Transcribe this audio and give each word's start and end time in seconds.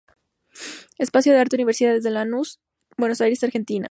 Espacio 0.97 1.31
de 1.31 1.37
Arte, 1.39 1.57
Universidad 1.57 2.01
de 2.01 2.09
Lanús, 2.09 2.59
Buenos 2.97 3.21
Aires, 3.21 3.43
Argentina. 3.43 3.89